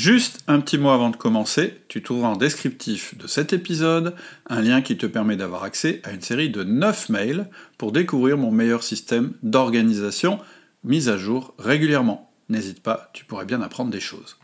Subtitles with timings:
[0.00, 4.14] Juste un petit mot avant de commencer, tu trouveras en descriptif de cet épisode
[4.48, 8.38] un lien qui te permet d'avoir accès à une série de 9 mails pour découvrir
[8.38, 10.38] mon meilleur système d'organisation
[10.84, 12.32] mis à jour régulièrement.
[12.48, 14.38] N'hésite pas, tu pourrais bien apprendre des choses.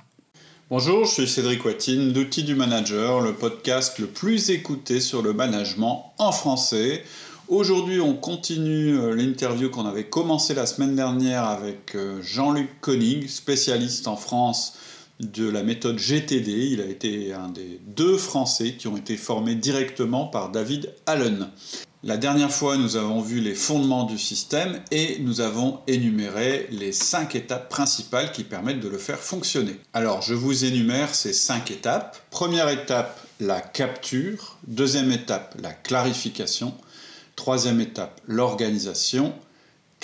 [0.68, 5.32] Bonjour, je suis Cédric Watine l'outil du manager, le podcast le plus écouté sur le
[5.32, 7.02] management en français.
[7.48, 13.30] Aujourd'hui, on continue euh, l'interview qu'on avait commencé la semaine dernière avec euh, Jean-Luc Koenig,
[13.30, 14.76] spécialiste en France
[15.20, 16.50] de la méthode GTD.
[16.50, 21.48] Il a été un des deux Français qui ont été formés directement par David Allen.
[22.02, 26.92] La dernière fois, nous avons vu les fondements du système et nous avons énuméré les
[26.92, 29.80] cinq étapes principales qui permettent de le faire fonctionner.
[29.92, 32.16] Alors, je vous énumère ces cinq étapes.
[32.30, 34.58] Première étape, la capture.
[34.68, 36.74] Deuxième étape, la clarification.
[37.34, 39.34] Troisième étape, l'organisation.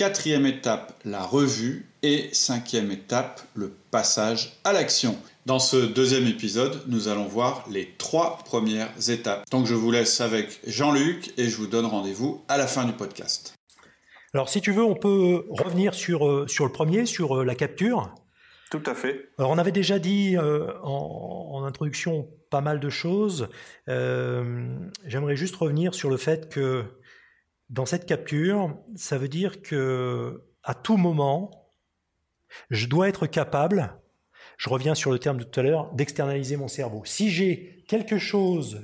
[0.03, 1.87] Quatrième étape, la revue.
[2.03, 5.17] Et cinquième étape, le passage à l'action.
[5.47, 9.45] Dans ce deuxième épisode, nous allons voir les trois premières étapes.
[9.53, 12.93] Donc je vous laisse avec Jean-Luc et je vous donne rendez-vous à la fin du
[12.95, 13.55] podcast.
[14.35, 17.55] Alors si tu veux, on peut revenir sur, euh, sur le premier, sur euh, la
[17.55, 18.13] capture.
[18.73, 19.29] Tout à fait.
[19.39, 23.49] Alors on avait déjà dit euh, en, introduction pas mal de choses.
[23.87, 26.87] J'aimerais juste revenir sur le fait que
[27.73, 31.51] dans cette capture, ça veut dire que à tout moment,
[32.69, 33.99] je dois être capable,
[34.59, 37.03] je reviens sur le terme de tout à l'heure, d'externaliser mon cerveau.
[37.07, 38.83] Si j'ai quelque chose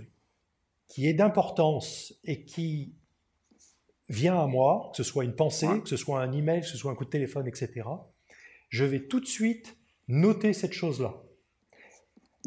[0.89, 2.94] qui est d'importance et qui
[4.09, 6.78] vient à moi, que ce soit une pensée, que ce soit un email, que ce
[6.78, 7.83] soit un coup de téléphone, etc.,
[8.70, 9.77] je vais tout de suite
[10.09, 11.22] noter cette chose-là.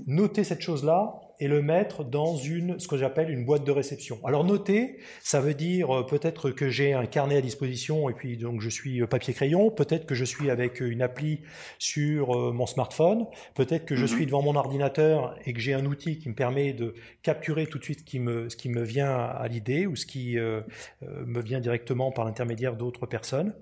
[0.07, 4.19] Noter cette chose-là et le mettre dans une, ce que j'appelle une boîte de réception.
[4.23, 8.37] Alors noter, ça veut dire euh, peut-être que j'ai un carnet à disposition et puis
[8.37, 11.41] donc je suis euh, papier-crayon, peut-être que je suis avec une appli
[11.79, 13.25] sur euh, mon smartphone,
[13.55, 14.07] peut-être que je mhm.
[14.07, 17.79] suis devant mon ordinateur et que j'ai un outil qui me permet de capturer tout
[17.79, 21.41] de suite ce qui me, ce qui me vient à l'idée ou ce qui me
[21.41, 23.55] vient directement par l'intermédiaire d'autres personnes.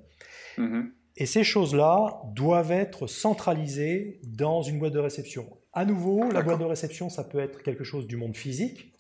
[0.58, 0.92] Mhm.
[1.16, 5.48] Et ces choses-là doivent être centralisées dans une boîte de réception.
[5.80, 8.92] À nouveau, la boîte de réception, ça peut être quelque chose du monde physique.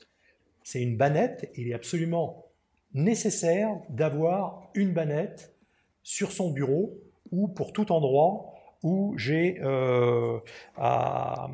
[0.63, 1.51] C'est une bannette.
[1.57, 2.45] Il est absolument
[2.93, 5.53] nécessaire d'avoir une bannette
[6.03, 6.97] sur son bureau
[7.33, 10.39] ou pour tout endroit où j'ai euh,
[10.77, 11.49] à,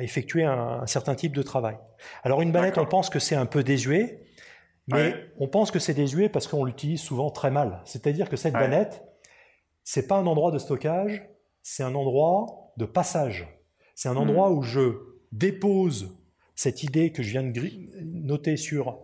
[0.00, 1.76] effectuer un, certain type de travail.
[2.22, 4.22] Alors une bannette, on pense que c'est un peu désuet,
[4.88, 7.82] mais on pense que c'est désuet parce qu'on l'utilise souvent très mal.
[7.84, 9.04] C'est-à-dire que cette bannette,
[9.84, 11.28] c'est pas un endroit de stockage,
[11.62, 13.55] c'est un endroit de passage.
[13.96, 14.18] C'est un hmm.
[14.18, 15.00] endroit où je
[15.32, 16.16] dépose
[16.54, 17.70] cette idée que je viens de
[18.04, 19.00] noter sur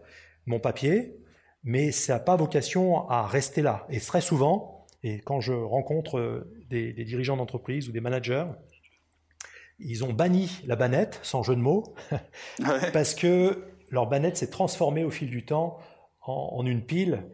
[0.47, 1.17] mon papier,
[1.65, 3.87] mais ça n'a pas vocation à rester là.
[3.91, 8.47] Et très souvent, et quand je rencontre euh, des, dirigeants d'entreprise ou des managers,
[9.79, 11.95] ils ont banni la bannette, sans jeu de mots,
[12.93, 15.79] parce que leur bannette s'est transformée au fil du temps
[16.21, 17.25] en, une pile,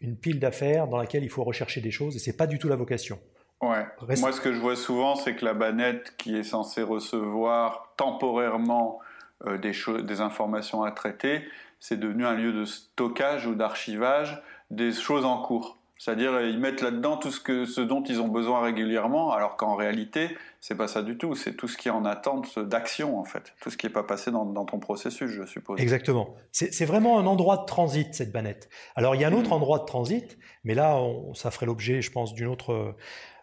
[0.00, 2.68] une pile d'affaires dans laquelle il faut rechercher des choses, et c'est pas du tout
[2.68, 3.18] la vocation.
[3.60, 3.86] Ouais.
[4.18, 9.00] Moi, ce que je vois souvent, c'est que la bannette qui est censée recevoir temporairement
[9.46, 11.42] euh, des, des informations à traiter,
[11.80, 15.78] c'est devenu un lieu de stockage ou d'archivage des choses en cours.
[15.98, 19.74] C'est-à-dire, ils mettent là-dedans tout ce, que, ce dont ils ont besoin régulièrement, alors qu'en
[19.74, 20.28] réalité,
[20.60, 21.34] c'est pas ça du tout.
[21.34, 23.52] C'est tout ce qui est en attente d'action, en fait.
[23.60, 25.80] Tout ce qui n'est pas passé dans, ton processus, je suppose.
[25.80, 26.36] Exactement.
[26.52, 28.68] C'est vraiment un endroit de transit, cette bannette.
[28.94, 29.54] Alors, il y a un autre mmh.
[29.54, 31.00] endroit de transit, mais là,
[31.34, 32.94] ça ferait l'objet, je pense, d'une autre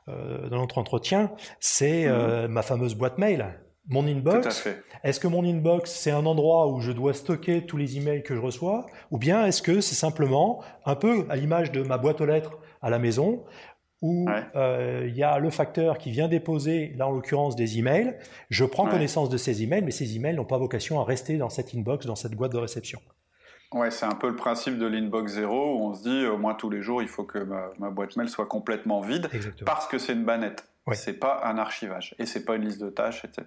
[0.07, 2.53] euh, dans notre entretien, c'est euh, mhm.
[2.53, 3.59] ma fameuse boîte mail.
[3.87, 4.67] Mon inbox,
[5.03, 8.35] est-ce que mon inbox, c'est un endroit où je dois stocker tous les emails que
[8.35, 8.87] je reçois?
[9.11, 12.57] Ou bien est-ce que c'est simplement, un peu à l'image de ma boîte aux lettres
[12.81, 13.43] à la maison,
[14.01, 18.15] où euh, il y a le facteur qui vient déposer, là en l'occurrence, des emails,
[18.49, 21.49] je prends connaissance de ces emails, mais ces emails n'ont pas vocation à rester dans
[21.49, 22.99] cette inbox, dans cette boîte de réception.
[23.75, 26.53] Ouais, c'est un peu le principe de l'inbox zéro où on se dit au moins
[26.53, 29.29] tous les jours il faut que ma, boîte mail soit complètement vide
[29.65, 30.65] parce que c'est une bannette.
[30.87, 30.95] Ouais.
[30.95, 33.45] C'est pas un archivage et c'est pas une liste de tâches, etc.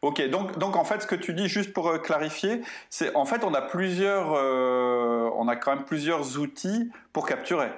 [0.00, 3.24] Ok, donc, donc en fait, ce que tu dis, juste pour euh, clarifier, c'est en
[3.24, 7.70] fait on a plusieurs, euh, on a quand même plusieurs outils pour capturer.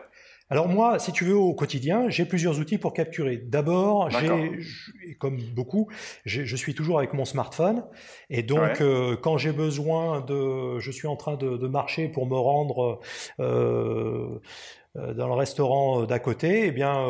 [0.51, 3.39] Alors moi, si tu veux, au quotidien, j'ai plusieurs outils pour capturer.
[3.39, 5.89] D'abord, j'ai, comme beaucoup,
[6.27, 7.85] je suis toujours avec mon smartphone.
[8.29, 10.79] Et donc, euh, quand j'ai besoin de...
[10.81, 13.01] Je suis en train de, marcher pour me rendre...
[13.41, 14.41] Euh,
[14.97, 17.05] euh, dans le restaurant d'à côté, eh bien,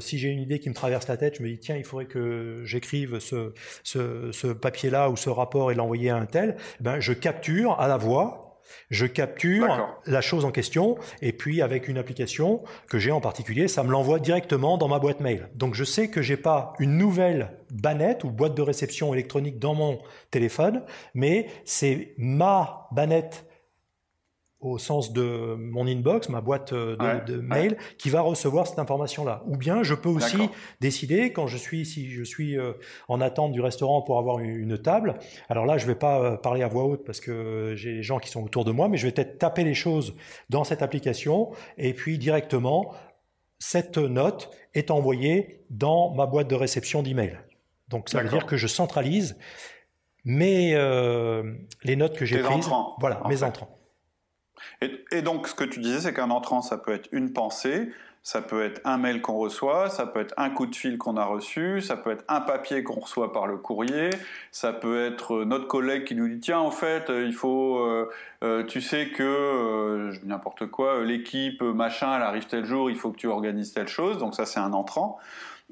[0.00, 2.06] si j'ai une idée qui me traverse la tête, je me dis tiens, il faudrait
[2.06, 6.56] que j'écrive ce, ce, ce papier-là ou ce rapport et l'envoyer à un tel.
[6.80, 8.45] Eh ben, je capture à la voix
[8.90, 13.68] Je capture la chose en question et puis avec une application que j'ai en particulier,
[13.68, 15.48] ça me l'envoie directement dans ma boîte mail.
[15.54, 19.74] Donc je sais que j'ai pas une nouvelle bannette ou boîte de réception électronique dans
[19.74, 20.82] mon téléphone,
[21.14, 23.45] mais c'est ma bannette
[24.60, 29.42] au sens de mon inbox, ma boîte euh, de, mail, qui va recevoir cette information-là.
[29.46, 30.38] Ou bien je peux aussi
[30.80, 32.72] décider quand je suis, si je suis euh,
[33.08, 35.14] en attente du restaurant pour avoir une, table.
[35.48, 38.18] Alors là, je vais pas euh, parler à voix haute parce que j'ai les gens
[38.18, 40.14] qui sont autour de moi, mais je vais peut-être taper les choses
[40.50, 42.92] dans cette application et puis directement
[43.58, 47.38] cette note est envoyée dans ma boîte de réception d'email.
[47.88, 49.38] Donc ça veut dire que je centralise
[50.24, 50.74] mes
[51.84, 52.68] les notes que j'ai prises,
[52.98, 53.76] voilà, mes entrants.
[54.80, 57.90] Et, donc, ce que tu disais, c'est qu'un entrant, ça peut être une pensée,
[58.26, 61.16] ça peut être un mail qu'on reçoit, ça peut être un coup de fil qu'on
[61.16, 64.10] a reçu, ça peut être un papier qu'on reçoit par le courrier,
[64.50, 67.78] ça peut être euh, notre collègue qui nous dit tiens en fait euh, il faut
[68.42, 73.16] euh, tu sais que n'importe quoi l'équipe machin elle arrive tel jour il faut que
[73.16, 74.18] tu organises telle chose.
[74.18, 75.20] Donc ça c'est un entrant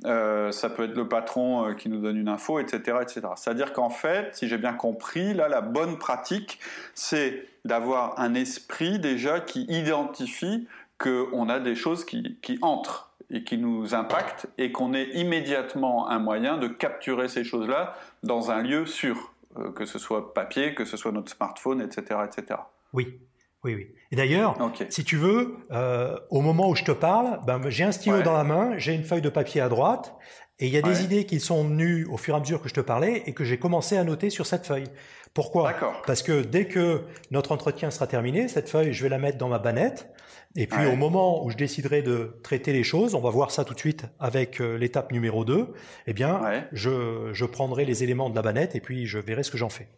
[0.04, 3.20] euh, ça peut être le patron euh, qui nous donne une info, etc., etc.
[3.36, 6.58] C'est-à-dire qu'en fait, si j'ai bien compris, là, la bonne pratique,
[6.94, 10.66] c'est d'avoir un esprit déjà qui identifie
[10.98, 16.18] qu'on a des choses qui, entrent et qui nous impactent et qu'on ait immédiatement un
[16.18, 20.84] moyen de capturer ces choses-là dans un lieu sûr, euh, que ce soit papier, que
[20.84, 22.60] ce soit notre smartphone, etc., etc.
[22.92, 23.18] Oui,
[23.64, 23.86] oui, oui.
[24.12, 24.56] Et d'ailleurs,
[24.90, 28.34] si tu veux, euh, au moment où je te parle, ben, j'ai un stylo dans
[28.34, 30.14] la main, j'ai une feuille de papier à droite,
[30.60, 32.68] et il y a des idées qui sont venues au fur et à mesure que
[32.68, 34.86] je te parlais et que j'ai commencé à noter sur cette feuille.
[35.32, 35.72] Pourquoi?
[36.06, 37.02] Parce que dès que
[37.32, 40.08] notre entretien sera terminé, cette feuille, je vais la mettre dans ma bannette.
[40.54, 43.64] Et puis au moment où je déciderai de traiter les choses, on va voir ça
[43.64, 45.72] tout de suite avec euh, l'étape numéro 2,
[46.06, 46.40] eh bien,
[46.70, 49.70] je, je prendrai les éléments de la bannette et puis je verrai ce que j'en
[49.70, 49.88] fais.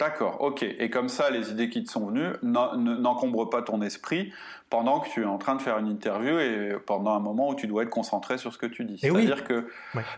[0.00, 0.62] D'accord, ok.
[0.62, 4.32] Et comme ça, les idées qui te sont venues n'encombrent pas ton esprit
[4.70, 7.54] pendant que tu es en train de faire une interview et pendant un moment où
[7.54, 8.98] tu dois être concentré sur ce que tu dis.
[8.98, 9.68] C'est-à-dire que...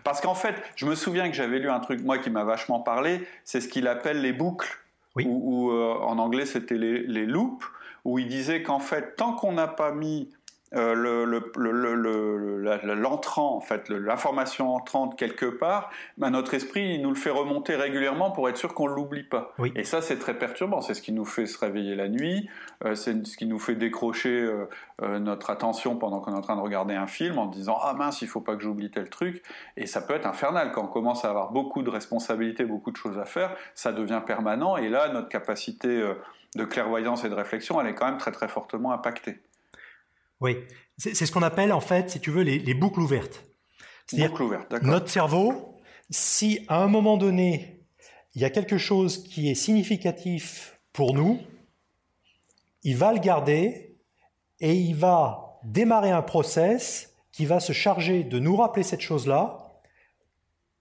[0.05, 2.79] Parce qu'en fait, je me souviens que j'avais lu un truc, moi, qui m'a vachement
[2.79, 4.79] parlé, c'est ce qu'il appelle les boucles,
[5.17, 7.67] ou euh, en anglais c'était les, les loops,
[8.05, 10.31] où il disait qu'en fait, tant qu'on n'a pas mis
[10.75, 11.41] euh,
[12.95, 17.77] l'entrant, en fait, l'information entrante quelque part, ben notre esprit il nous le fait remonter
[17.77, 19.55] régulièrement pour être sûr qu'on ne l'oublie pas.
[19.75, 20.81] Et ça, c'est très perturbant.
[20.81, 22.49] C'est ce qui nous fait se réveiller la nuit,
[22.85, 24.49] euh, c'est ce qui nous fait décrocher
[25.03, 27.95] euh, notre attention pendant qu'on est en train de regarder un film en disant ah
[27.95, 29.43] mince, il faut pas que j'oublie tel truc.
[29.77, 32.97] Et ça peut être infernal quand on commence à avoir beaucoup de responsabilités, beaucoup de
[32.97, 34.77] choses à faire, ça devient permanent.
[34.77, 36.03] Et là, notre capacité
[36.55, 39.41] de clairvoyance et de réflexion, elle est quand même très très fortement impactée.
[40.43, 40.57] Oui,
[40.99, 43.45] c'est ce qu'on appelle en fait, si tu veux, les, boucles ouvertes.
[44.07, 45.81] C'est-à-dire notre cerveau,
[46.11, 47.85] si à un moment donné,
[48.35, 51.39] il y a quelque chose qui est significatif pour nous,
[52.83, 53.97] il va le garder
[54.59, 59.59] et il va démarrer un process qui va se charger de nous rappeler cette chose-là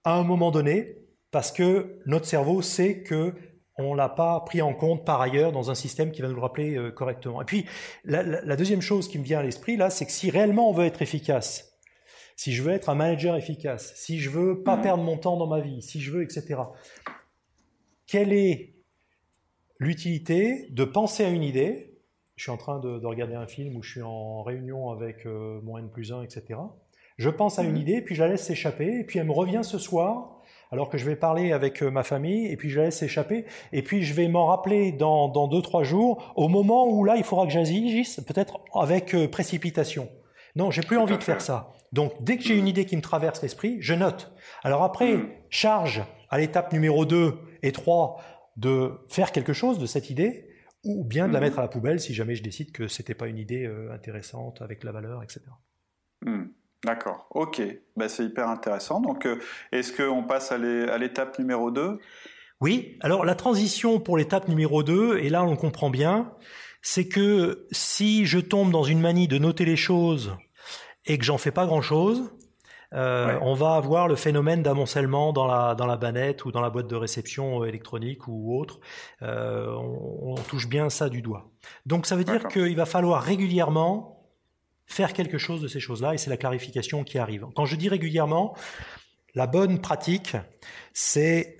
[0.02, 0.96] à un moment donné,
[1.30, 3.34] parce que notre cerveau sait que
[3.78, 6.40] on l'a pas pris en compte par ailleurs dans un système qui va nous le
[6.40, 7.40] rappeler euh, correctement.
[7.42, 7.66] Et puis,
[8.04, 10.84] la, deuxième chose qui me vient à l'esprit, là, c'est que si réellement on veut
[10.84, 11.78] être efficace,
[12.36, 14.82] si je veux être un manager efficace, si je veux pas mhm.
[14.82, 16.60] perdre mon temps dans ma vie, si je veux, etc.,
[18.06, 18.74] quelle est
[19.78, 21.98] l'utilité de penser à une idée?
[22.36, 25.60] Je suis en train de, regarder un film ou je suis en réunion avec euh,
[25.62, 26.60] mon N plus 1, etc.
[27.16, 27.76] Je pense à une mhm.
[27.76, 30.41] idée, puis je la laisse s'échapper, et puis elle me revient ce soir,
[30.72, 33.44] alors que je vais parler avec euh, ma famille et puis je la laisse échapper
[33.72, 37.16] et puis je vais m'en rappeler dans, dans deux trois jours au moment où là
[37.16, 40.08] il faudra que j'agisse peut-être avec euh, précipitation.
[40.56, 41.74] Non, j'ai plus envie de faire ça.
[41.92, 44.32] Donc dès que j'ai une idée qui me traverse l'esprit, je note.
[44.64, 45.28] Alors après, hmm.
[45.50, 48.20] charge à l'étape numéro 2 et 3
[48.56, 50.48] de faire quelque chose de cette idée
[50.84, 51.42] ou bien de la hmm.
[51.42, 54.62] mettre à la poubelle si jamais je décide que c'était pas une idée euh, intéressante
[54.62, 55.40] avec la valeur, etc.
[56.84, 57.62] D'accord, ok,
[57.96, 59.00] bah, c'est hyper intéressant.
[59.00, 59.38] Donc, euh,
[59.70, 62.00] est-ce qu'on passe à l'étape numéro 2
[62.60, 66.32] Oui, alors la transition pour l'étape numéro 2, et là on comprend bien,
[66.80, 70.36] c'est que si je tombe dans une manie de noter les choses
[71.06, 72.32] et que j'en fais pas grand-chose,
[72.94, 76.68] euh, on va avoir le phénomène d'amoncellement dans la dans la bannette ou dans la
[76.68, 78.80] boîte de réception euh, électronique ou autre.
[79.22, 81.48] on, on, touche bien ça du doigt.
[81.86, 84.21] Donc ça veut dire qu'il va falloir régulièrement
[84.92, 87.46] faire quelque chose de ces choses-là, et c'est la clarification qui arrive.
[87.56, 88.54] Quand je dis régulièrement,
[89.34, 90.36] la bonne pratique,
[90.92, 91.56] c'est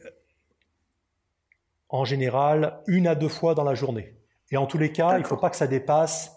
[1.88, 4.14] en général une à deux fois dans la journée.
[4.50, 6.36] Et en tous les cas, il ne faut pas que ça dépasse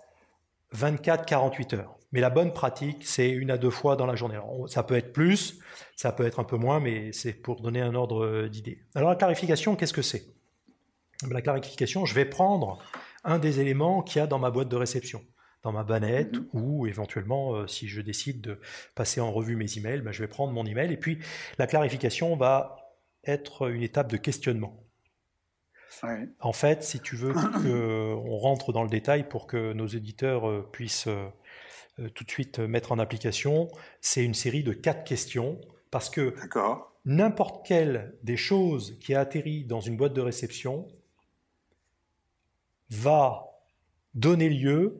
[0.73, 1.97] 24-48 heures.
[2.13, 4.39] Mais la bonne pratique, c'est une à deux fois dans la journée.
[4.67, 5.59] ça peut être plus,
[5.97, 8.79] ça peut être un peu moins, mais c'est pour donner un ordre d'idée.
[8.95, 10.27] Alors la clarification, qu'est-ce que c'est?
[11.29, 12.77] La clarification, je vais prendre
[13.25, 15.21] un des éléments qu'il y a dans ma boîte de réception
[15.65, 16.47] dans ma bannette mhm.
[16.53, 18.59] ou éventuellement euh, si je décide de
[18.93, 21.17] passer en revue mes emails, ben, je vais prendre mon email et puis
[21.57, 22.95] la clarification va
[23.25, 24.79] être une étape de questionnement.
[26.39, 30.69] En fait, si tu veux qu'on rentre dans le détail pour que nos éditeurs euh,
[30.71, 33.67] puissent euh, tout de suite mettre en application,
[34.01, 36.35] c'est une série de quatre questions parce que
[37.05, 40.87] n'importe quelle des choses qui a atterri dans une boîte de réception
[42.89, 43.45] va
[44.13, 44.99] donner lieu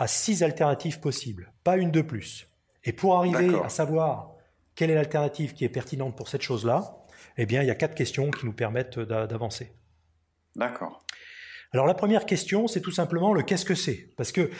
[0.00, 2.48] à six alternatives possibles, pas une de plus.
[2.84, 4.32] Et pour arriver à savoir
[4.74, 6.96] quelle est l'alternative qui est pertinente pour cette chose-là,
[7.36, 9.72] eh bien, il y a quatre questions qui nous permettent d'avancer.
[10.56, 11.04] D'accord.
[11.72, 14.08] Alors la première question, c'est tout simplement le qu'est-ce que c'est?
[14.16, 14.50] Parce que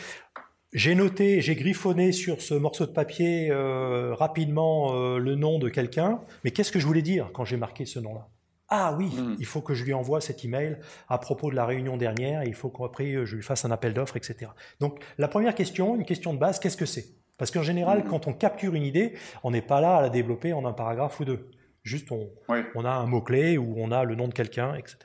[0.74, 5.70] j'ai noté, j'ai griffonné sur ce morceau de papier euh, rapidement euh, le nom de
[5.70, 8.28] quelqu'un, mais qu'est-ce que je voulais dire quand j'ai marqué ce nom-là?
[8.70, 9.36] Ah oui, hmm.
[9.38, 12.54] il faut que je lui envoie cet email à propos de la réunion dernière, il
[12.54, 14.52] faut qu'après euh, je lui fasse un appel d'offres, etc.
[14.78, 17.16] Donc la première question, une question de base, qu'est-ce que c'est?
[17.36, 18.08] Parce qu'en général, hmm.
[18.08, 21.18] quand on capture une idée, on n'est pas là à la développer en un paragraphe
[21.20, 21.50] ou deux.
[21.82, 24.98] Juste on, on a un mot-clé ou on a le nom de quelqu'un, etc.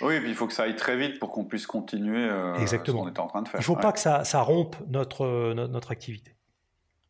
[0.00, 2.54] Oui, et puis il faut que ça aille très vite pour qu'on puisse continuer euh,
[2.54, 3.04] Exactement.
[3.04, 3.58] ce qu'on est en train de faire.
[3.58, 6.36] Il ne faut pas que ça, ça rompe notre, notre activité.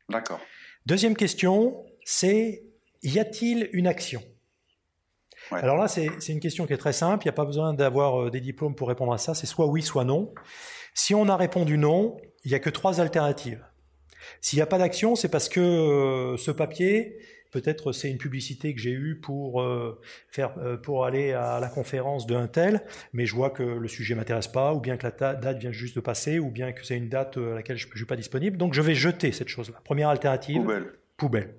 [0.08, 0.40] D'accord.
[0.86, 2.64] Deuxième question, c'est
[3.02, 4.22] y a-t-il une action?
[5.50, 7.24] Alors là, c'est une question qui est très simple.
[7.24, 9.34] Il n'y a pas besoin d'avoir euh, des diplômes pour répondre à ça.
[9.34, 10.32] C'est soit oui, soit non.
[10.94, 13.64] Si on a répondu non, il n'y a que trois alternatives.
[14.40, 17.18] S'il n'y a pas d'action, c'est parce que euh, ce papier,
[17.50, 22.26] peut-être c'est une publicité que j'ai eue pour euh, faire pour aller à la conférence
[22.26, 25.58] d'un tel, mais je vois que le sujet m'intéresse pas, ou bien que la date
[25.58, 28.04] vient juste de passer, ou bien que c'est une date à laquelle je ne suis
[28.04, 28.56] pas disponible.
[28.56, 29.80] Donc je vais jeter cette chose-là.
[29.84, 30.60] Première alternative.
[30.60, 30.92] Poubelle.
[31.16, 31.54] Poubelle.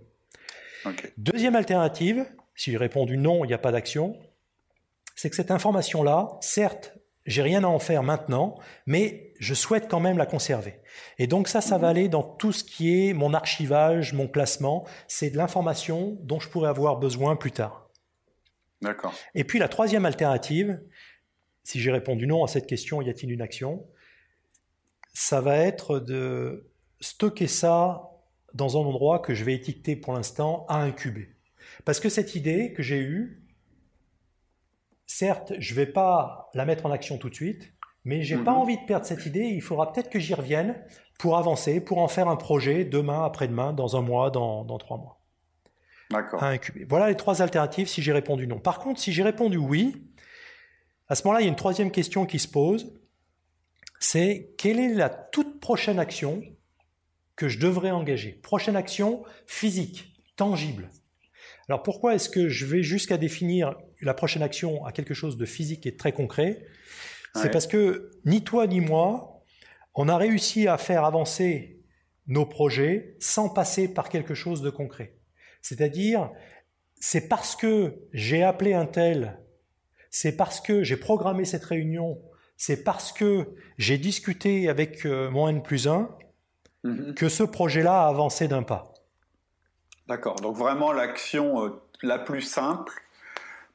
[1.17, 2.25] Deuxième alternative,
[2.59, 4.19] si j'ai répondu non, il n'y a pas d'action,
[5.15, 6.93] c'est que cette information-là, certes,
[7.25, 10.81] j'ai rien à en faire maintenant, mais je souhaite quand même la conserver.
[11.19, 11.97] Et donc ça, ça va mhm.
[11.97, 14.85] aller dans tout ce qui est mon archivage, mon classement.
[15.07, 17.89] C'est de l'information dont je pourrais avoir besoin plus tard.
[18.81, 19.13] D'accord.
[19.35, 20.81] Et puis la troisième alternative,
[21.63, 23.87] si j'ai répondu non à cette question, y a-t-il une action?
[25.13, 28.09] Ça va être de stocker ça
[28.53, 31.38] dans un endroit que je vais étiqueter pour l'instant à incuber.
[31.85, 33.41] Parce que cette idée que j'ai eue,
[35.05, 37.73] certes, je ne vais pas la mettre en action tout de suite,
[38.05, 38.57] mais j'ai n'ai pas mhm.
[38.57, 39.45] envie de perdre cette idée.
[39.45, 40.81] Il faudra peut-être que j'y revienne
[41.17, 45.19] pour avancer, pour en faire un projet demain, après-demain, dans un mois, dans, trois mois.
[46.09, 46.43] D'accord.
[46.87, 48.59] Voilà les trois alternatives si j'ai répondu non.
[48.59, 50.09] Par contre, si j'ai répondu oui,
[51.07, 52.95] à ce moment-là, il y a une troisième question qui se pose.
[53.99, 56.41] C'est quelle est la toute prochaine action
[57.35, 58.31] que je devrais engager?
[58.31, 60.89] Prochaine action physique, tangible.
[61.69, 65.45] Alors pourquoi est-ce que je vais jusqu'à définir la prochaine action à quelque chose de
[65.45, 66.65] physique et très concret?
[67.35, 69.43] C'est parce que ni toi ni moi,
[69.93, 71.79] on a réussi à faire avancer
[72.25, 75.15] nos projets sans passer par quelque chose de concret.
[75.61, 76.31] C'est-à-dire,
[76.95, 79.39] c'est parce que j'ai appelé un tel,
[80.09, 82.19] c'est parce que j'ai programmé cette réunion,
[82.57, 86.09] c'est parce que j'ai discuté avec euh, mon N plus 1
[86.83, 87.13] mm-hmm.
[87.13, 88.93] que ce projet-là a avancé d'un pas.
[90.09, 90.37] D'accord.
[90.41, 91.69] Donc vraiment l'action euh,
[92.01, 92.91] la plus simple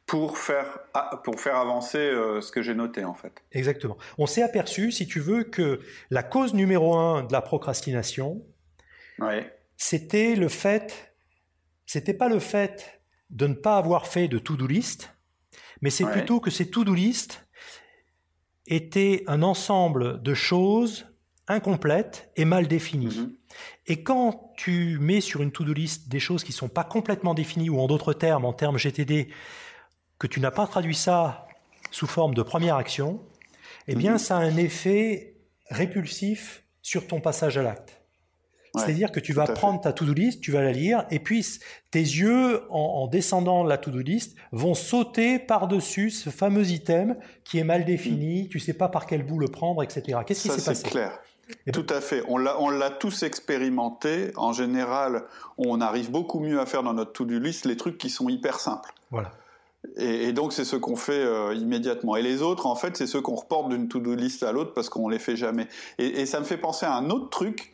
[0.05, 0.81] pour faire,
[1.23, 3.33] pour faire avancer euh, ce que j'ai noté en fait.
[3.53, 3.97] Exactement.
[4.19, 8.45] On s'est aperçu, si tu veux, que la cause numéro un de la procrastination,
[9.77, 11.15] c'était le fait,
[11.87, 13.01] c'était pas le fait
[13.31, 15.15] de ne pas avoir fait de to-do list,
[15.81, 17.47] mais c'est plutôt que ces to-do list
[18.67, 21.07] étaient un ensemble de choses
[21.47, 23.07] incomplètes et mal définies.
[23.07, 23.44] Mm-hmm.
[23.87, 27.35] Et quand tu mets sur une to-do list des choses qui ne sont pas complètement
[27.35, 29.29] définies, ou en d'autres termes, en termes GTD,
[30.19, 31.47] que tu n'as pas traduit ça
[31.91, 33.21] sous forme de première action,
[33.87, 34.19] eh bien, mhm.
[34.19, 35.37] ça a un effet
[35.71, 38.01] répulsif sur ton passage à l'acte.
[38.77, 41.47] C'est-à-dire que tu vas prendre ta to-do list, tu vas la lire, et puis
[41.93, 47.65] tes yeux, en, descendant la to-do list, vont sauter par-dessus ce fameux item qui est
[47.65, 48.49] mal défini, mhm.
[48.49, 50.19] tu sais pas par quel bout le prendre, etc.
[50.27, 50.83] Qu'est-ce qui s'est passé?
[50.83, 51.21] C'est clair.
[51.73, 52.23] Tout à fait.
[52.29, 54.33] On l'a, on l'a tous expérimenté.
[54.37, 55.25] En général,
[55.59, 58.61] on arrive beaucoup mieux à faire dans notre to-do list les trucs qui sont hyper
[58.61, 58.93] simples.
[59.11, 59.33] Voilà.
[59.97, 62.17] Et, donc c'est ce qu'on fait euh, immédiatement.
[62.17, 64.89] Et les autres, en fait, c'est ceux qu'on reporte d'une to-do list à l'autre parce
[64.89, 65.69] qu'on les fait jamais.
[65.99, 67.74] Et, et, ça me fait penser à un autre truc.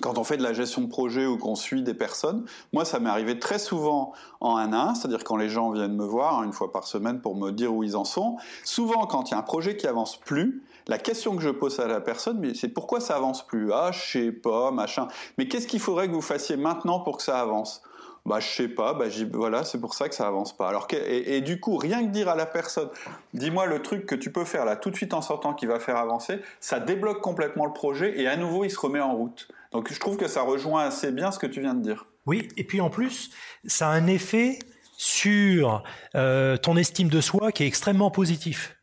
[0.00, 2.98] Quand on fait de la gestion de projet ou qu'on suit des personnes, moi ça
[2.98, 6.38] m'est arrivé très souvent en un à un, c'est-à-dire quand les gens viennent me voir
[6.38, 8.38] hein, une fois par semaine pour me dire où ils en sont.
[8.64, 11.78] Souvent quand il y a un projet qui avance plus, la question que je pose
[11.78, 13.70] à la personne, c'est pourquoi ça avance plus?
[13.72, 15.08] Ah, je sais pas, machin.
[15.36, 17.82] Mais qu'est-ce qu'il faudrait que vous fassiez maintenant pour que ça avance?
[18.24, 20.68] Bah je sais pas, bah voilà, c'est pour ça que ça avance pas.
[20.68, 22.88] Alors et, du coup, rien que dire à la personne,
[23.34, 25.80] dis-moi le truc que tu peux faire là tout de suite en sortant qui va
[25.80, 29.48] faire avancer, ça débloque complètement le projet et à nouveau il se remet en route.
[29.72, 32.06] Donc je trouve que ça rejoint assez bien ce que tu viens de dire.
[32.26, 33.30] Oui, et puis en plus,
[33.64, 34.58] ça a un effet
[34.96, 35.82] sur
[36.14, 38.76] euh, ton estime de soi qui est extrêmement positif.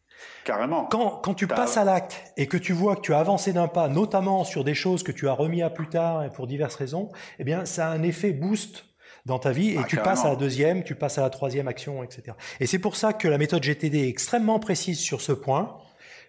[0.44, 0.86] Carrément.
[0.86, 3.68] Quand, quand tu passes à l'acte et que tu vois que tu as avancé d'un
[3.68, 6.76] pas, notamment sur des choses que tu as remis à plus tard et pour diverses
[6.76, 8.86] raisons, eh bien, ça a un effet boost
[9.26, 11.68] dans ta vie et ah, tu passes à la deuxième, tu passes à la troisième
[11.68, 12.36] action, etc.
[12.60, 15.78] Et c'est pour ça que la méthode GTD est extrêmement précise sur ce point.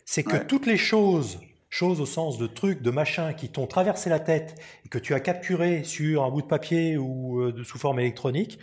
[0.05, 1.41] C'est que toutes les choses,
[1.71, 5.15] choses au sens de trucs, de machins qui t'ont traversé la tête et que tu
[5.15, 8.59] as capturé sur un bout de papier ou euh, de, sous forme électronique,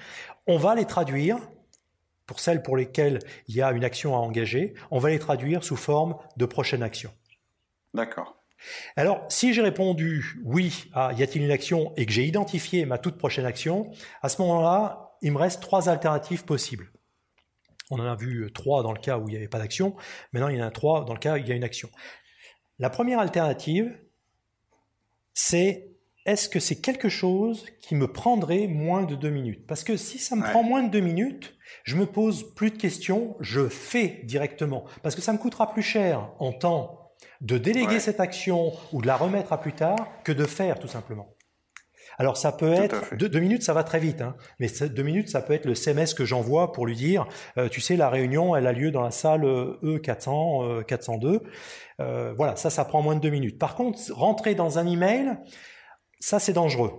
[0.45, 1.37] on va les traduire
[2.25, 5.63] pour celles pour lesquelles il y a une action à engager, on va les traduire
[5.63, 7.11] sous forme de prochaine action.
[7.93, 8.43] D'accord.
[8.97, 11.93] Alors, si j'ai répondu oui à y a-t-il une action?
[11.95, 15.87] et que j'ai identifié ma toute prochaine action, à ce moment-là, il me reste trois
[15.87, 16.91] alternatives possibles.
[17.89, 19.95] On en a vu trois dans le cas où il n'y avait pas d'action.
[20.33, 21.89] Maintenant, il y en a trois dans le cas où il y a une action.
[22.79, 23.97] La première alternative,
[25.33, 25.87] c'est
[26.27, 29.65] est-ce que c'est quelque chose qui me prendrait moins de deux minutes?
[29.65, 32.77] Parce que si ça me prend moins de deux minutes, je me pose plus de
[32.77, 34.85] questions, je fais directement.
[35.01, 39.07] Parce que ça me coûtera plus cher en temps de déléguer cette action ou de
[39.07, 41.36] la remettre à plus tard que de faire tout simplement.
[42.17, 45.41] Alors ça peut être deux, minutes, ça va très vite, hein, mais deux minutes, ça
[45.41, 48.65] peut être le CMS que j'envoie pour lui dire, euh, tu sais, la réunion, elle
[48.65, 49.43] a lieu dans la salle
[49.83, 51.43] E400, 402.
[51.99, 53.59] Euh, voilà, ça, ça prend moins de deux minutes.
[53.59, 55.37] Par contre, rentrer dans un email,
[56.19, 56.91] ça c'est dangereux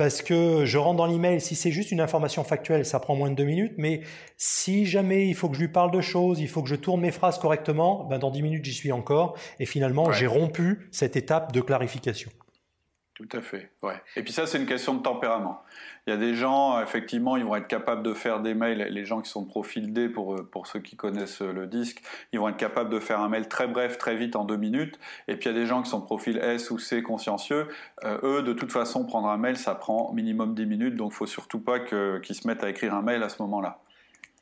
[0.00, 3.28] parce que je rentre dans l'email, si c'est juste une information factuelle, ça prend moins
[3.28, 4.00] de deux minutes, mais
[4.38, 7.02] si jamais il faut que je lui parle de choses, il faut que je tourne
[7.02, 11.16] mes phrases correctement, ben dans dix minutes j'y suis encore, et finalement j'ai rompu cette
[11.16, 12.30] étape de clarification.
[13.20, 13.96] Tout à fait, ouais.
[14.16, 15.62] Et puis ça, c'est une question de tempérament.
[16.06, 19.04] Il y a des gens, effectivement, ils vont être capables de faire des mails, les
[19.04, 22.00] gens qui sont profil D, pour, euh, pour ceux qui connaissent euh, le disque,
[22.32, 24.98] ils vont être capables de faire un mail très bref, très vite, en deux minutes.
[25.28, 27.68] Et puis il y a des gens qui sont profil S ou C consciencieux,
[28.04, 31.16] euh, eux, de toute façon, prendre un mail, ça prend minimum dix minutes, donc il
[31.16, 33.80] faut surtout pas qu'ils se mettent à écrire un mail à ce moment-là.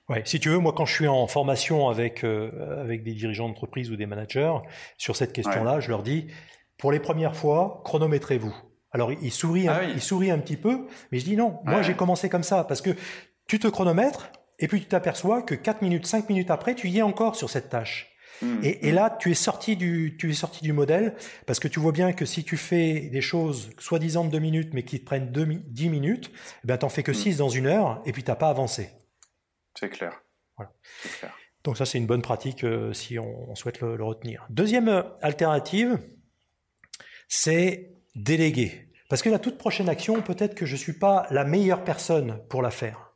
[0.09, 3.91] Ouais, si tu veux, moi quand je suis en formation avec avec des dirigeants d'entreprise
[3.91, 4.55] ou des managers
[4.97, 6.29] sur cette question-là, je leur dis
[6.79, 8.55] pour les premières fois, chronométrez-vous.
[8.91, 11.59] Alors il sourit, un, ah il sourit un petit peu, mais je dis non.
[11.65, 12.91] Moi j'ai commencé comme ça parce que
[13.47, 16.99] tu te chronomètres et puis tu t'aperçois que 4 minutes, 5 minutes après, tu y
[16.99, 18.15] es encore sur cette tâche.
[18.41, 18.61] Hmm.
[18.63, 21.91] Et, là, tu es sorti du, tu es sorti du modèle parce que tu vois
[21.91, 25.33] bien que si tu fais des choses soi-disant de 2 minutes mais qui te prennent
[25.33, 26.31] 2, 10 minutes,
[26.63, 27.39] eh ben t'en fais que 6 hmm.
[27.39, 28.91] dans une heure et puis t'as pas avancé.
[29.79, 30.23] C'est clair.
[30.57, 30.73] Voilà.
[31.19, 31.35] Clair.
[31.65, 34.47] Donc ça c'est une bonne pratique euh, si on, souhaite le, le retenir.
[34.51, 35.99] Deuxième euh, alternative,
[37.29, 38.89] c'est déléguer.
[39.09, 42.63] Parce que la toute prochaine action, peut-être que je suis pas la meilleure personne pour
[42.63, 43.13] la faire.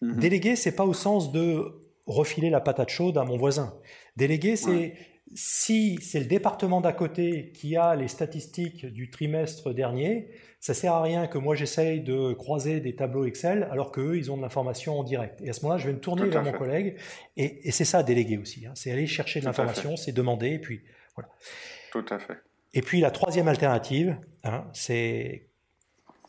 [0.00, 0.16] Mhm.
[0.16, 3.74] Déléguer, c'est pas au sens de refiler la patate chaude à mon voisin.
[4.16, 4.94] Déléguer, c'est
[5.34, 10.28] si c'est le département d'à côté qui a les statistiques du trimestre dernier,
[10.60, 14.30] ça sert à rien que moi j'essaye de croiser des tableaux Excel alors qu'eux, ils
[14.30, 15.40] ont de l'information en direct.
[15.42, 16.96] Et à ce moment-là, je vais me tourner vers mon collègue
[17.36, 18.66] et, c'est ça déléguer aussi.
[18.66, 18.72] Hein.
[18.74, 20.82] C'est aller chercher de l'information, c'est demander et puis
[21.16, 21.30] voilà.
[21.92, 22.36] Tout à fait.
[22.74, 25.48] Et puis la troisième alternative, hein, c'est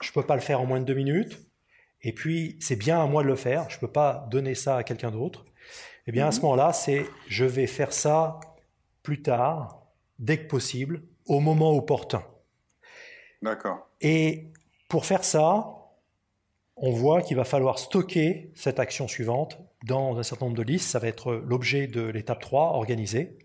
[0.02, 1.40] je peux pas le faire en moins de deux minutes.
[2.02, 3.70] Et puis c'est bien à moi de le faire.
[3.70, 5.46] Je peux pas donner ça à quelqu'un d'autre.
[6.08, 6.44] Eh bien à ce mhm.
[6.44, 8.40] moment-là, c'est je vais faire ça
[9.02, 9.84] plus tard,
[10.20, 12.24] dès que possible, au moment opportun.
[13.42, 13.90] D'accord.
[14.02, 14.52] Et
[14.88, 15.68] pour faire ça,
[16.76, 20.90] on voit qu'il va falloir stocker cette action suivante dans un certain nombre de listes.
[20.90, 23.38] Ça va être l'objet de l'étape 3, organisée.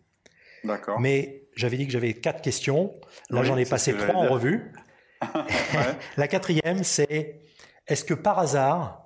[0.65, 1.01] D'accord.
[1.01, 2.95] Mais j'avais dit que j'avais quatre questions.
[3.31, 4.73] Là, j'en ai passé trois en revue.
[6.17, 7.41] La quatrième, c'est
[7.89, 9.05] est-ce que par hasard,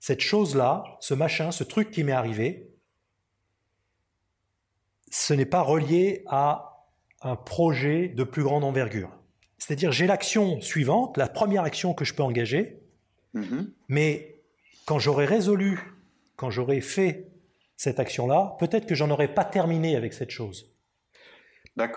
[0.00, 2.70] cette chose-là, ce machin, ce truc qui m'est arrivé,
[5.10, 6.86] ce n'est pas relié à
[7.20, 9.10] un projet de plus grande envergure?
[9.58, 12.80] C'est-à-dire, j'ai l'action suivante, la première action que je peux engager,
[13.34, 13.68] mm-hmm.
[13.88, 14.40] mais
[14.86, 15.78] quand j'aurai résolu,
[16.36, 17.28] quand j'aurai fait
[17.76, 20.73] cette action-là, peut-être que j'en aurai pas terminé avec cette chose.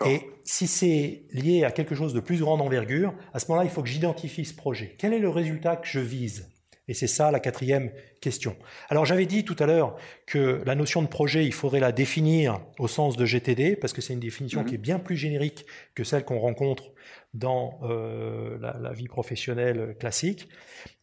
[0.08, 3.72] Et si c'est lié à quelque chose de plus grande envergure, à ce moment-là, il
[3.72, 4.96] faut que j'identifie ce projet.
[4.98, 6.50] Quel est le résultat que je vise?
[6.88, 8.56] Et c'est ça la quatrième question.
[8.90, 12.62] Alors j'avais dit tout à l'heure que la notion de projet, il faudrait la définir
[12.80, 16.06] au sens de GTD, parce que c'est une définition qui est bien plus générique que
[16.06, 16.94] celle qu'on rencontre
[17.34, 20.48] dans euh, la, la vie professionnelle classique.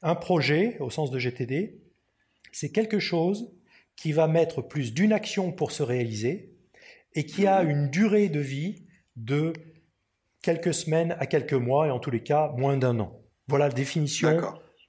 [0.03, 1.83] Un projet, au sens de GTD,
[2.51, 3.53] c'est quelque chose
[3.95, 6.54] qui va mettre plus d'une action pour se réaliser,
[7.15, 9.53] et qui a une durée de vie de
[10.43, 13.21] quelques semaines à quelques mois et en tous les cas moins d'un an.
[13.49, 14.41] Voilà la définition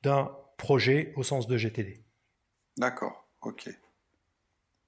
[0.04, 2.04] d'un projet au sens de GTD.
[2.78, 3.70] D'accord, ok.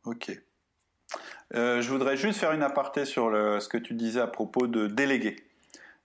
[0.06, 0.32] Ok.
[1.54, 4.68] Euh, je voudrais juste faire une aparté sur le, ce que tu disais à propos
[4.68, 5.36] de déléguer.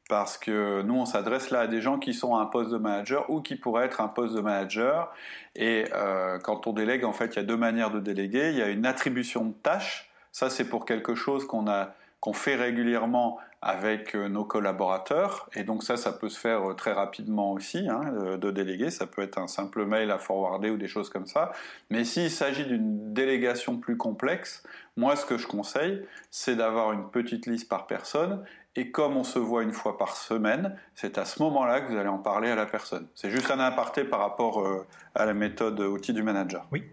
[0.08, 2.76] Parce que nous, on s'adresse là à des gens qui sont à un poste de
[2.76, 5.12] manager ou qui pourraient être un poste de manager.
[5.56, 8.50] Et euh, quand on délègue, en fait, il y a deux manières de déléguer.
[8.50, 10.11] Il y a une attribution de tâches.
[10.32, 15.50] Ça, c'est pour quelque chose qu'on a qu'on fait régulièrement avec euh, nos collaborateurs.
[15.56, 18.90] Et donc ça, ça peut se faire euh, très rapidement aussi, hein, de déléguer.
[18.90, 21.50] Ça peut être un simple mail à forwarder ou des choses comme ça.
[21.90, 24.62] Mais s'il s'agit d'une délégation plus complexe,
[24.96, 28.44] moi, ce que je conseille, c'est d'avoir une petite liste par personne.
[28.76, 31.98] Et comme on se voit une fois par semaine, c'est à ce moment-là que vous
[31.98, 33.08] allez en parler à la personne.
[33.14, 36.66] C'est juste un aparté par rapport euh, à la méthode outil du manager.
[36.70, 36.84] Oui.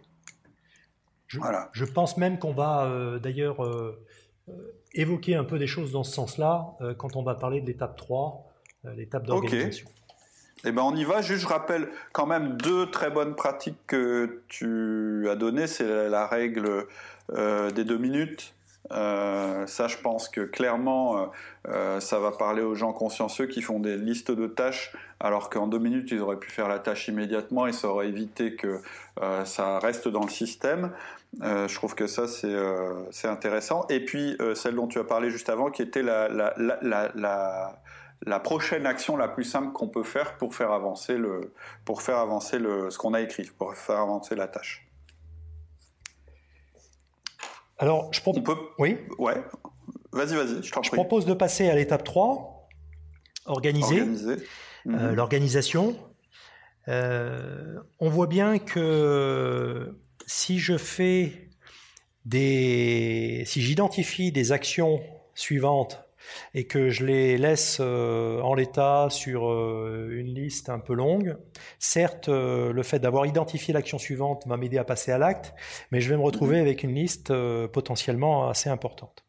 [1.30, 1.70] Je, voilà.
[1.72, 3.64] je pense même qu'on va d'ailleurs
[4.50, 7.68] euh, évoquer un peu des choses dans ce sens-là euh, quand on va parler de
[7.68, 8.52] l'étape 3,
[8.86, 9.88] euh, l'étape d'organisation.
[10.66, 11.22] Eh ben on y va.
[11.22, 15.68] Juste, je rappelle quand même deux très bonnes pratiques que tu as données.
[15.68, 16.86] C'est la règle
[17.32, 18.54] des deux minutes
[18.92, 21.26] euh, ça, je pense que clairement, euh,
[21.68, 25.68] euh, ça va parler aux gens consciencieux qui font des listes de tâches, alors qu'en
[25.68, 28.82] deux minutes, ils auraient pu faire la tâche immédiatement et ça aurait évité que
[29.44, 30.92] ça reste dans le système.
[31.42, 33.86] je trouve que ça, c'est intéressant.
[33.90, 36.30] Et puis, celle dont tu as parlé juste avant, qui était la,
[38.26, 42.18] la, prochaine action la plus simple qu'on peut faire pour faire avancer le pour faire
[42.18, 44.89] avancer le ce qu'on a écrit pour faire avancer la tâche.
[47.80, 48.44] Alors, je propose.
[48.78, 48.98] Oui.
[49.18, 49.42] Ouais.
[50.12, 52.68] Vas-y, vas-y, je t'en Je propose de passer à l'étape 3,
[53.46, 54.02] organiser.
[54.02, 54.44] Organiser.
[54.88, 55.14] Euh, mhm.
[55.16, 55.96] L'organisation.
[56.88, 61.50] Euh, on voit bien que si je fais
[62.26, 63.44] des.
[63.46, 65.02] Si j'identifie des actions
[65.34, 66.04] suivantes
[66.54, 71.38] et que je les laisse euh, en l'état sur euh, une liste un peu longue,
[71.80, 75.54] certes, euh, le fait d'avoir identifié l'action suivante va m'aider à passer à l'acte,
[75.92, 76.62] mais je vais me retrouver mhm.
[76.62, 77.34] avec une liste
[77.68, 79.26] potentiellement assez importante.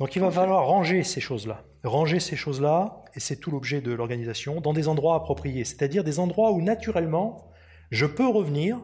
[0.00, 1.62] Donc il va falloir ranger ces choses-là.
[1.84, 6.18] Ranger ces choses-là, et c'est tout l'objet de l'organisation, dans des endroits appropriés, c'est-à-dire des
[6.18, 7.50] endroits où naturellement
[7.90, 8.80] je peux revenir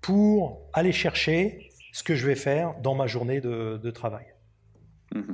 [0.00, 4.26] pour aller chercher ce que je vais faire dans ma journée de, travail.
[5.14, 5.32] Mhm.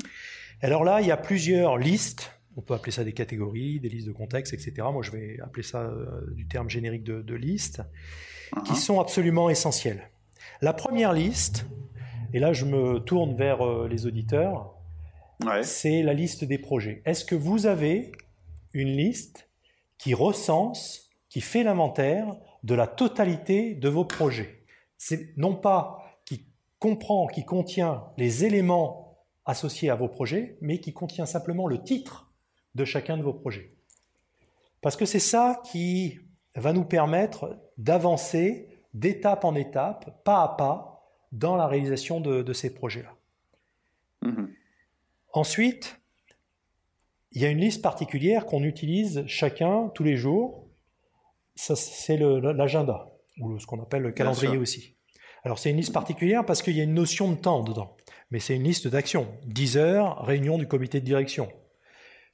[0.61, 2.33] Alors là, il y a plusieurs listes.
[2.57, 4.73] On peut appeler ça des catégories, des listes de contexte, etc.
[4.93, 7.83] Moi, je vais appeler ça euh, du terme générique de, de liste,
[8.65, 8.77] qui uh-huh.
[8.77, 10.11] sont absolument essentielles.
[10.61, 11.67] La première liste,
[12.33, 14.75] et là je me tourne vers euh, les auditeurs,
[15.63, 17.01] c'est la liste des projets.
[17.05, 18.11] Est-ce que vous avez
[18.73, 19.49] une liste
[19.97, 24.63] qui recense, qui fait l'inventaire de la totalité de vos projets?
[24.97, 26.45] C'est non pas qui
[26.81, 29.08] comprend, qui contient les éléments
[29.49, 32.31] associé à vos projets, mais qui contient simplement le titre
[32.75, 33.71] de chacun de vos projets.
[34.83, 36.21] Parce que c'est ça qui
[36.55, 42.73] va nous permettre d'avancer d'étape en étape, pas à pas, dans la réalisation de, ces
[42.75, 43.15] projets-là.
[44.23, 44.49] Mm-hmm.
[45.33, 46.01] Ensuite,
[47.33, 50.69] il y a une liste particulière qu'on utilise chacun tous les jours.
[51.55, 53.09] Ça, c'est l'agenda,
[53.41, 54.95] ou ce qu'on appelle le calendrier aussi.
[55.45, 57.97] Alors c'est une liste particulière parce qu'il y a une notion de temps dedans
[58.31, 59.29] mais c'est une liste d'actions.
[59.47, 61.51] 10 heures, réunion du comité de direction,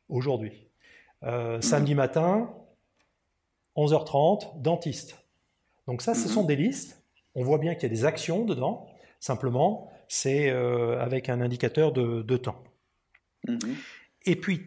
[0.09, 0.69] aujourd'hui.
[1.23, 2.53] Euh, samedi matin,
[3.77, 5.17] 11h30, dentiste.
[5.87, 6.35] Donc ça, ce mhm.
[6.35, 7.03] sont des listes.
[7.35, 8.87] On voit bien qu'il y a des actions dedans.
[9.21, 12.63] Simplement, c'est euh, avec un indicateur de, temps.
[13.47, 13.77] Mhm.
[14.27, 14.63] Et puis,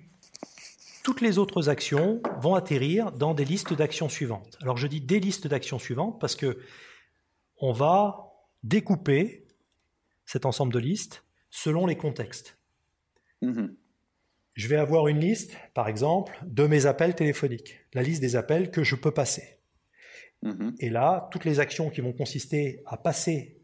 [1.03, 4.57] toutes les autres actions vont atterrir dans des listes d'actions suivantes.
[4.61, 6.59] Alors je dis des listes d'actions suivantes parce que
[7.59, 9.46] on va découper
[10.27, 12.59] cet ensemble de listes selon les contextes.
[13.41, 13.75] Mhm.
[14.53, 18.69] Je vais avoir une liste, par exemple, de mes appels téléphoniques, la liste des appels
[18.69, 19.59] que je peux passer.
[20.43, 20.75] Mhm.
[20.79, 23.57] Et là, toutes les actions qui vont consister à passer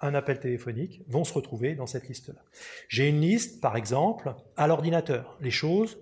[0.00, 2.42] un appel téléphonique vont se retrouver dans cette liste-là.
[2.88, 5.98] J'ai une liste, par exemple, à l'ordinateur, les choses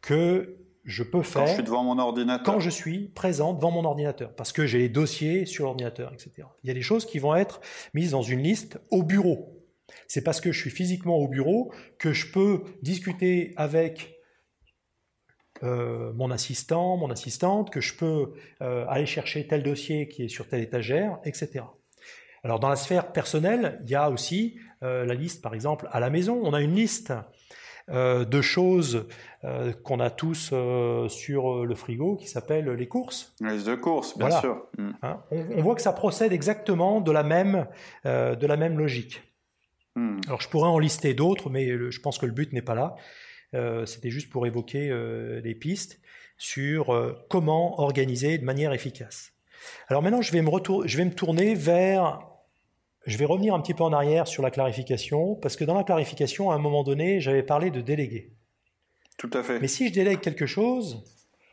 [0.00, 2.54] que je peux faire quand je suis devant mon ordinateur.
[2.54, 6.48] Quand je suis présent devant mon ordinateur, parce que j'ai les dossiers sur l'ordinateur, etc.
[6.64, 7.60] Il y a des choses qui vont être
[7.94, 9.62] mises dans une liste au bureau.
[10.08, 14.18] C'est parce que je suis physiquement au bureau que je peux discuter avec
[15.62, 20.28] euh, mon assistant, mon assistante, que je peux euh, aller chercher tel dossier qui est
[20.28, 21.64] sur telle étagère, etc.
[22.42, 26.00] Alors dans la sphère personnelle, il y a aussi euh, la liste, par exemple, à
[26.00, 26.40] la maison.
[26.42, 27.12] On a une liste
[27.92, 29.06] de choses
[29.44, 33.34] euh, qu'on a tous euh, sur le frigo qui s'appelle les courses.
[33.40, 34.68] Les de courses, bien sûr.
[34.78, 34.90] Mm.
[35.02, 37.66] Hein, on, voit que ça procède exactement de la même,
[38.04, 39.22] de la même logique.
[39.96, 40.20] Mm.
[40.28, 42.94] Alors je pourrais en lister d'autres, mais je pense que le but n'est pas là.
[43.84, 44.90] C'était juste pour évoquer
[45.42, 46.00] des pistes
[46.38, 49.32] sur comment organiser de manière efficace.
[49.88, 50.50] Alors maintenant, je vais, me
[50.86, 52.31] je vais me tourner vers...
[53.06, 55.84] Je vais revenir un petit peu en arrière sur la clarification, parce que dans la
[55.84, 58.32] clarification, à un moment donné, j'avais parlé de déléguer.
[59.18, 59.60] Tout à fait.
[59.60, 61.04] Mais si je délègue quelque chose,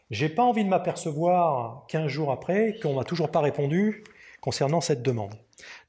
[0.10, 4.04] j'ai pas envie de m'apercevoir 15 jours après qu'on m'a toujours pas répondu
[4.42, 5.36] concernant cette demande.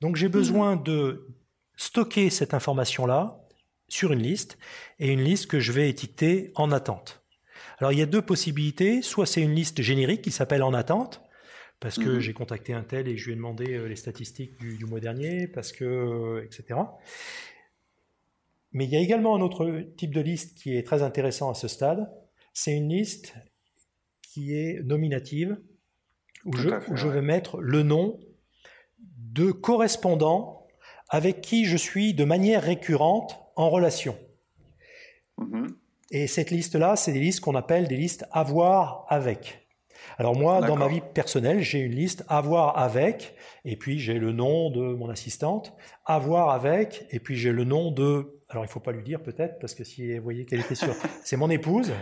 [0.01, 1.29] Donc j'ai besoin de
[1.77, 3.41] stocker cette information-là
[3.89, 4.59] sur une liste
[4.99, 7.23] et une liste que je vais étiqueter en attente.
[7.79, 11.23] Alors il y a deux possibilités, soit c'est une liste générique qui s'appelle en attente,
[11.81, 12.21] parce que mmh.
[12.21, 15.49] j'ai contacté un tel et je lui ai demandé euh, les statistiques du, mois dernier,
[15.49, 16.79] parce que, euh, etc.
[18.73, 21.55] Mais il y a également un autre type de liste qui est très intéressant à
[21.55, 22.13] ce stade,
[22.53, 23.35] c'est une liste
[24.23, 25.59] qui est nominative,
[26.45, 28.21] où, je, je, vais mettre le nom
[28.99, 30.67] de correspondants
[31.09, 34.17] avec qui je suis de manière récurrente en relation.
[35.39, 35.77] Mhm.
[36.11, 39.67] Et cette liste-là, c'est des listes qu'on appelle des listes avoir avec.
[40.19, 43.35] Alors moi, dans ma vie personnelle, j'ai une liste avoir avec,
[43.65, 47.91] et puis j'ai le nom de mon assistante, avoir avec, et puis j'ai le nom
[47.91, 50.75] de alors il faut pas lui dire peut-être parce que si vous voyez qu'elle était
[50.75, 51.93] sûre, c'est mon épouse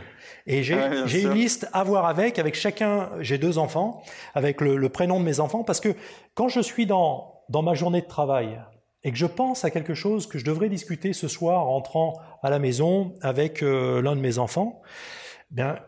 [0.46, 3.10] et j'ai une liste à voir avec avec chacun.
[3.20, 4.02] J'ai deux enfants
[4.34, 5.94] avec le, prénom de mes enfants parce que
[6.34, 8.58] quand je suis dans dans ma journée de travail
[9.04, 12.18] et que je pense à quelque chose que je devrais discuter ce soir en rentrant
[12.42, 14.80] à la maison avec euh, l'un de mes enfants,
[15.50, 15.78] bien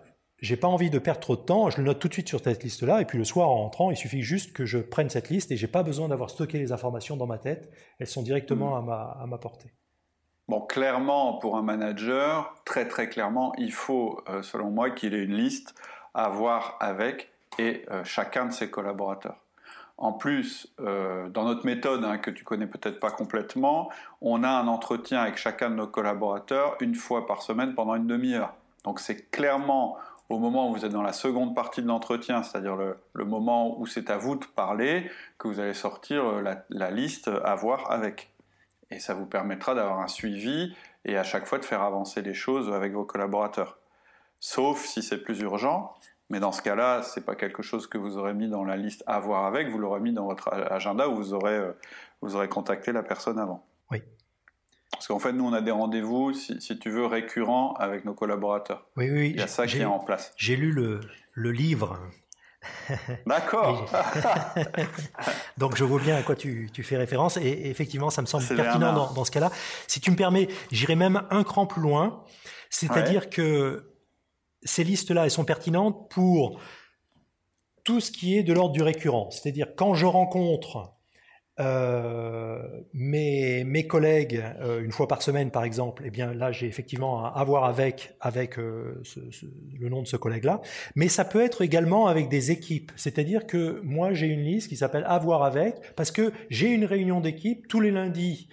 [0.41, 2.41] j'ai pas envie de perdre trop de temps, je le note tout de suite sur
[2.41, 5.29] cette liste-là, et puis le soir en rentrant, il suffit juste que je prenne cette
[5.29, 8.77] liste et j'ai pas besoin d'avoir stocké les informations dans ma tête, elles sont directement
[8.77, 9.73] à, ma, à ma portée.
[10.49, 15.23] Bon, clairement, pour un manager, très très clairement, il faut, euh, selon moi, qu'il ait
[15.23, 15.75] une liste
[16.13, 19.37] à voir avec et euh, chacun de ses collaborateurs.
[19.97, 23.91] En plus, euh, dans notre méthode, hein, que tu connais peut-être pas complètement,
[24.23, 28.07] on a un entretien avec chacun de nos collaborateurs une fois par semaine pendant une
[28.07, 28.55] demi-heure.
[28.85, 29.99] Donc c'est clairement
[30.31, 33.87] au moment où vous êtes dans la seconde partie de l'entretien, c'est-à-dire le, moment où
[33.87, 38.31] c'est à vous de parler, que vous allez sortir la, la liste à voir avec
[38.91, 42.35] et ça vous permettra d'avoir un suivi et à chaque fois de faire avancer les
[42.35, 43.79] choses avec vos collaborateurs.
[44.41, 45.95] Sauf si c'est plus urgent,
[46.29, 49.03] mais dans ce cas-là, c'est pas quelque chose que vous aurez mis dans la liste
[49.07, 51.73] à voir avec, vous l'aurez mis dans votre agenda où vous aurez, euh,
[52.21, 53.65] vous aurez contacté la personne avant.
[53.91, 54.03] Oui.
[54.93, 58.15] Parce qu'en fait, nous, on a des rendez-vous, si, si, tu veux, récurrents avec nos
[58.15, 58.87] collaborateurs.
[58.97, 59.31] Oui, oui.
[59.31, 60.33] Il y a ça qui est en place.
[60.37, 61.01] J'ai lu le,
[61.33, 61.99] le livre
[63.27, 63.91] D'accord.
[65.59, 69.13] Donc je vois bien à quoi tu, fais référence et effectivement ça me semble pertinent
[69.15, 69.51] dans, ce cas-là.
[69.87, 72.25] Si tu me permets, j'irai même un cran plus loin,
[72.69, 73.95] c'est-à-dire que
[74.63, 76.61] ces listes-là, elles sont pertinentes pour
[77.85, 79.31] tout ce qui est de l'ordre du récurrent.
[79.31, 80.93] C'est-à-dire quand je rencontre
[81.61, 82.63] euh,
[82.95, 87.25] mes, mes collègues, euh, une fois par semaine par exemple, eh bien là j'ai effectivement
[87.25, 89.03] à avoir avec avec euh,
[89.79, 90.63] le nom de ce collègue-là.
[90.95, 92.93] Mais ça peut être également avec des équipes.
[92.97, 97.21] C'est-à-dire que moi j'ai une liste qui s'appelle avoir avec parce que j'ai une réunion
[97.21, 98.49] d'équipe tous les lundis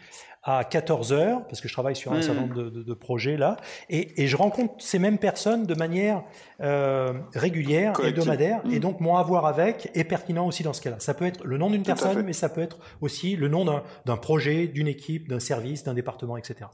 [0.47, 2.53] à 14 heures, parce que je travaille sur un certain hmm.
[2.53, 3.57] nombre de, projets là,
[3.89, 6.23] et, je rencontre ces mêmes personnes de manière
[6.61, 8.79] euh, régulière, hebdomadaire, et hmm.
[8.79, 10.99] donc mon avoir avec est pertinent aussi dans ce cas-là.
[10.99, 13.65] Ça peut être le nom d'une personne, mais ça peut être aussi le nom
[14.05, 16.69] d'un projet, d'une équipe, d'un service, d'un département, etc.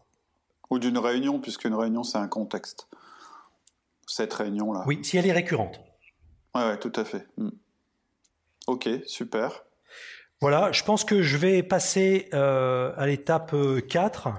[0.69, 2.87] Ou d'une réunion, puisque une réunion c'est un contexte.
[4.05, 4.83] Cette réunion-là.
[4.85, 5.81] Oui, si elle est récurrente.
[6.53, 7.25] Oui, ouais, tout à fait.
[7.37, 7.49] Hmm.
[8.67, 9.63] Ok, super.
[10.43, 13.55] Voilà, je pense que je vais passer euh, à l'étape
[13.87, 14.27] 4.
[14.27, 14.31] Euh,